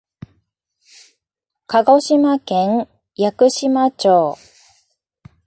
[1.67, 4.35] 鹿児島県屋久島町